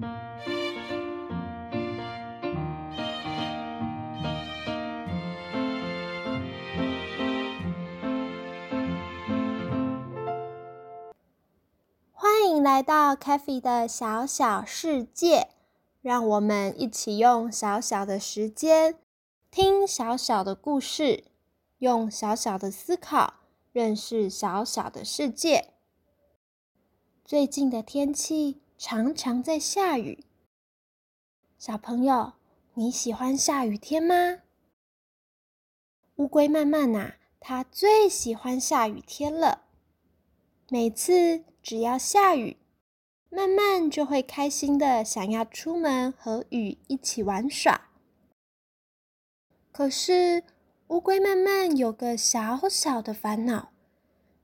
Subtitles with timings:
[0.00, 0.06] 欢
[12.48, 15.48] 迎来到 c a f e 的小小世界，
[16.00, 18.96] 让我们一起用小小的时间
[19.50, 21.24] 听小小的故事，
[21.78, 23.34] 用小小的思考
[23.72, 25.70] 认识小小的世界。
[27.24, 30.24] 最近的天气常常在下雨，
[31.58, 32.34] 小朋友，
[32.74, 34.42] 你喜欢下雨天吗？
[36.14, 39.64] 乌龟慢慢呐，它最喜欢下雨天了，
[40.68, 41.44] 每次。
[41.60, 42.56] 只要下雨，
[43.28, 47.90] 慢慢就会开心的想要出门和雨一起玩耍。
[49.72, 50.44] 可是
[50.86, 53.72] 乌龟慢慢有个小小的烦恼，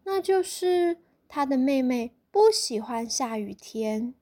[0.03, 4.15] 那就是它的妹妹不喜欢下雨天。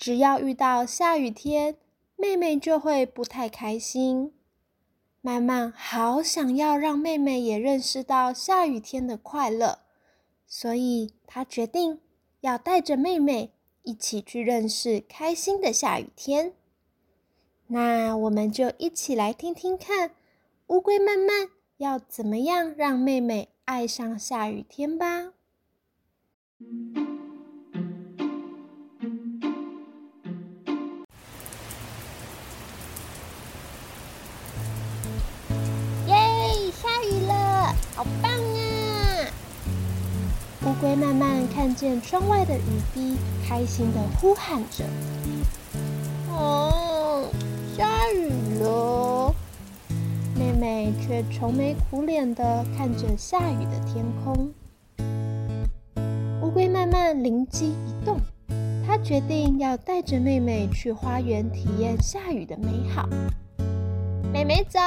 [0.00, 1.76] 只要遇到下雨天，
[2.16, 4.32] 妹妹就会不太开心。
[5.20, 9.80] 慢慢好想要让妹妹也认识到下雨天的快乐。
[10.46, 12.00] 所以，她决定
[12.40, 16.54] 要带着妹妹一起去认识开心的下雨天。
[17.66, 20.12] 那我们就一起来听听看，
[20.68, 25.34] 乌龟慢慢要怎么样让妹妹爱上下雨天吧。
[40.70, 42.62] 乌龟慢慢看见窗外的雨
[42.94, 44.84] 滴，开心的呼喊着
[46.30, 47.28] ：“哦，
[47.76, 49.34] 下雨了！”
[50.38, 54.52] 妹妹却愁眉苦脸的看着下雨的天空。
[56.40, 58.20] 乌龟慢慢灵机一动，
[58.86, 63.08] 它决定要带着妹妹去花园体验下雨的美好。
[64.32, 64.78] 妹妹走，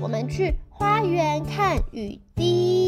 [0.00, 2.83] 我们去花园看雨滴。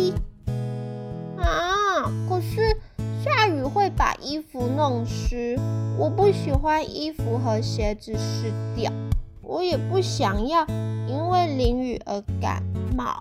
[4.27, 5.57] 衣服弄湿，
[5.97, 8.91] 我不喜欢衣服和鞋子湿掉，
[9.41, 10.67] 我也不想要
[11.07, 12.61] 因为淋雨而感
[12.97, 13.21] 冒。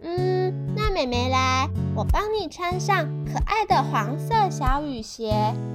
[0.00, 5.32] 嗯，那妹妹来，我帮你穿上可爱的黄色小雨鞋，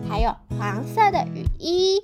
[0.10, 2.04] 还有黄色的雨衣，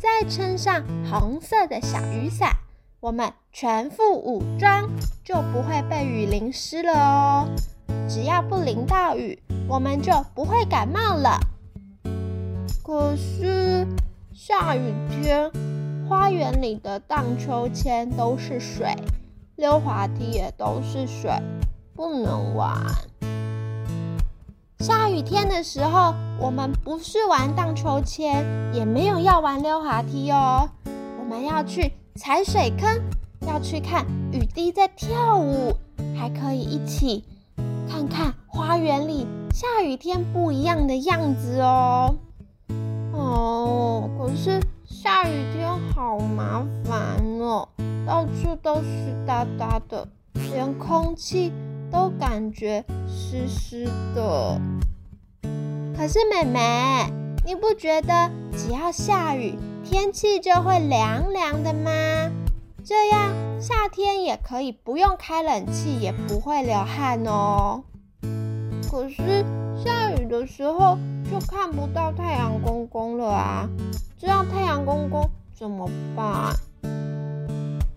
[0.00, 2.50] 再撑上红色的小雨伞，
[2.98, 4.90] 我们全副武装，
[5.22, 7.46] 就不会被雨淋湿了哦。
[8.08, 9.38] 只要不淋到雨，
[9.68, 11.38] 我们就不会感冒了。
[12.82, 13.86] 可是
[14.32, 15.50] 下雨天，
[16.08, 18.94] 花园里的荡秋千都是水，
[19.56, 21.30] 溜滑梯也都是水，
[21.94, 22.76] 不能玩。
[24.78, 30.68] 下雨天的时候，我们不是玩荡秋千，也没有要玩溜滑梯哦。
[31.18, 32.88] 我们要去踩水坑，
[33.48, 35.74] 要去看雨滴在跳舞，
[36.16, 37.24] 还可以一起。
[37.96, 42.14] 看看花园里下雨天不一样的样子哦。
[43.14, 47.66] 哦，可是下雨天好麻烦哦，
[48.06, 50.06] 到处都湿哒哒的，
[50.52, 51.50] 连空气
[51.90, 54.60] 都感觉湿湿的。
[55.96, 57.10] 可是妹妹，
[57.46, 61.90] 你不觉得只要下雨，天气就会凉凉的吗？
[62.88, 67.82] 这样夏天也可以不用开冷气，也不会流汗哦。
[68.88, 69.44] 可是
[69.82, 70.96] 下雨的时候
[71.28, 73.68] 就看不到太阳公公了啊！
[74.16, 76.54] 这样太阳公公怎么办？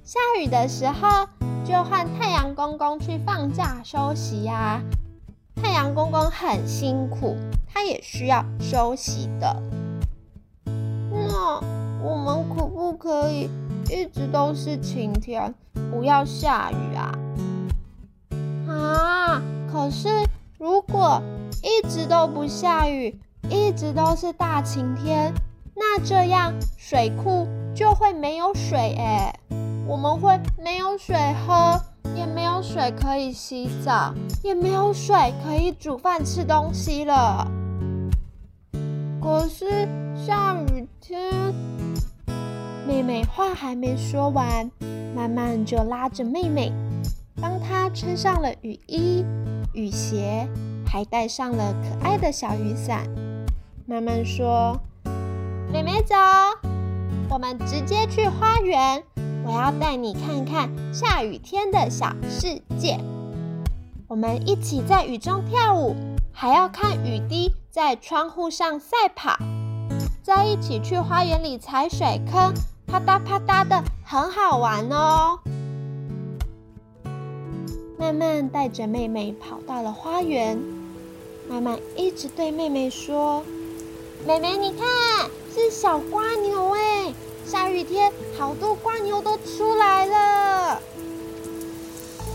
[0.03, 1.27] 下雨的时候
[1.63, 4.81] 就换太阳公公去放假休息呀。
[5.55, 7.37] 太阳公公很辛苦，
[7.71, 9.61] 他也需要休息的。
[10.65, 11.61] 那
[12.01, 13.47] 我们可不可以
[13.89, 15.53] 一直都是晴天，
[15.91, 17.11] 不要下雨啊？
[18.67, 19.41] 啊！
[19.71, 20.07] 可是。
[20.59, 21.23] 如果
[21.63, 23.17] 一直都不下雨，
[23.49, 25.33] 一直都是大晴天，
[25.73, 29.33] 那这样水库就会没有水哎，
[29.87, 31.15] 我们会没有水
[31.47, 31.79] 喝，
[32.13, 34.13] 也没有水可以洗澡，
[34.43, 37.49] 也没有水可以煮饭吃东西了。
[39.23, 39.87] 可是
[40.17, 41.31] 下雨天，
[42.89, 44.71] 妹妹话还没说完，
[45.15, 46.73] 慢慢就拉着妹妹，
[47.39, 49.23] 帮她穿上了雨衣。
[49.73, 50.47] 雨鞋，
[50.87, 53.07] 还带上了可爱的小雨伞。
[53.85, 54.75] 慢慢说
[55.71, 56.15] ：“妹妹走，
[57.29, 59.03] 我们直接去花园。
[59.45, 62.99] 我要带你看看下雨天的小世界。
[64.07, 65.95] 我们一起在雨中跳舞，
[66.33, 69.37] 还要看雨滴在窗户上赛跑。
[70.23, 72.53] 再一起去花园里踩水坑，
[72.91, 75.37] 啪嗒啪嗒的，很好玩哦。
[77.99, 80.59] 曼曼带着妹妹跑到了花园，
[81.47, 83.43] 曼曼一直对妹妹说
[84.25, 87.13] ：“妹妹，你看，是小瓜牛哎！
[87.45, 90.81] 下雨天，好多瓜牛都出来了。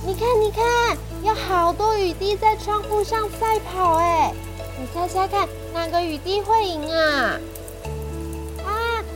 [0.06, 4.33] 你看，你看，有好多雨滴在窗户上赛跑哎！
[4.79, 7.41] 你猜猜看，哪个雨滴会赢啊？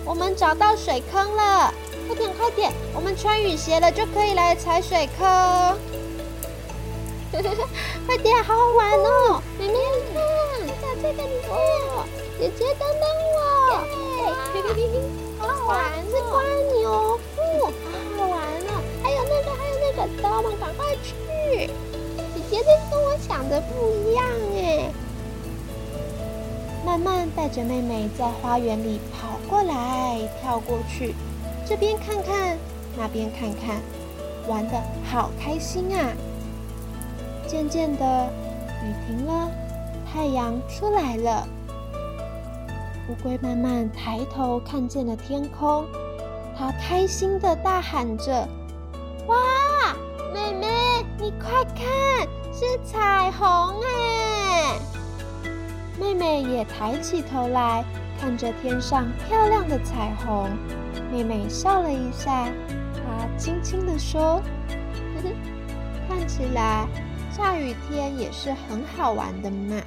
[0.09, 1.73] 啊，我们找到水坑了！
[2.09, 5.29] 快点，快点，我们穿雨鞋了，就可以来踩水坑。
[8.07, 9.43] ”快点，好好玩哦！
[9.59, 9.79] 妹妹，你
[10.15, 10.21] 看，
[10.81, 11.51] 小这个你看，
[12.41, 13.05] 姐姐等等
[13.37, 13.39] 我，
[15.39, 15.77] 好好玩
[16.11, 16.43] 是瓜
[16.75, 18.81] 牛，嗯，好好玩哦！
[19.03, 21.07] 还有那个，还有那个，等我们赶快去。
[22.35, 23.71] 姐姐这跟我想的不
[24.09, 24.25] 一样
[24.57, 24.59] 哎。
[26.87, 29.18] 慢慢带着妹妹在花园里跑
[29.49, 31.15] 过来跳过去，
[31.67, 32.59] 这边看看，
[32.97, 33.81] 那边看看，
[34.47, 34.81] 玩的
[35.11, 36.13] 好开心啊！
[37.47, 38.31] 渐渐的，
[38.85, 39.51] 雨停了，
[40.13, 41.49] 太阳出来了。
[43.09, 45.87] 乌龟慢慢抬头看见了天空，
[46.57, 48.47] 它开心的大喊着
[49.27, 49.37] ：“哇，
[50.35, 50.67] 妹妹，
[51.19, 53.47] 你快看，是彩虹
[53.83, 54.79] 哎！”
[55.99, 57.83] 妹妹也抬起头来
[58.19, 60.51] 看着天上漂亮的彩虹，
[61.11, 62.53] 妹妹笑了一下，
[62.93, 64.43] 她轻轻的说：“，
[66.09, 66.87] 看起来。”
[67.31, 69.81] 下雨天也是很好玩的嘛。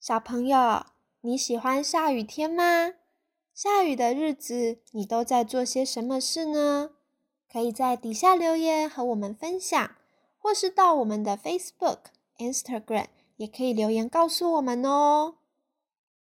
[0.00, 0.86] 小朋友，
[1.20, 2.92] 你喜欢下雨天吗？
[3.52, 6.92] 下雨的日子，你都在做些什么事呢？
[7.54, 9.92] 可以在底下留言和我们分享，
[10.40, 11.98] 或是到我们的 Facebook、
[12.36, 13.06] Instagram
[13.36, 15.36] 也可以留言告诉我们哦。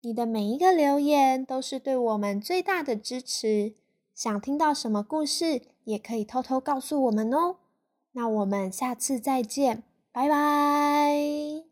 [0.02, 3.76] 你的每一个留言都是对我们最大的支持。
[4.14, 7.56] 想听到什么故事，也可以偷偷告诉我们哦。
[8.12, 11.64] 那我们下次再见，拜拜。